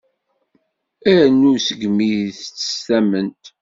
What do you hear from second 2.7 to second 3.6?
s tamment.